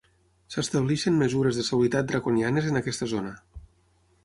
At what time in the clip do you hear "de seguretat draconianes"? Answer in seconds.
1.59-2.73